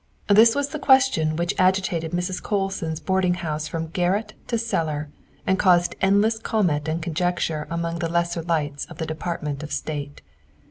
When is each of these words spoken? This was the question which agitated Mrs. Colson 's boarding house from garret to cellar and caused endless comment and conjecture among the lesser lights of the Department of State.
This 0.29 0.55
was 0.55 0.69
the 0.69 0.79
question 0.79 1.35
which 1.35 1.53
agitated 1.59 2.09
Mrs. 2.11 2.41
Colson 2.41 2.95
's 2.95 2.99
boarding 2.99 3.35
house 3.35 3.67
from 3.67 3.85
garret 3.89 4.33
to 4.47 4.57
cellar 4.57 5.09
and 5.45 5.59
caused 5.59 5.93
endless 6.01 6.39
comment 6.39 6.87
and 6.87 7.03
conjecture 7.03 7.67
among 7.69 7.99
the 7.99 8.09
lesser 8.09 8.41
lights 8.41 8.85
of 8.85 8.97
the 8.97 9.05
Department 9.05 9.61
of 9.61 9.71
State. 9.71 10.23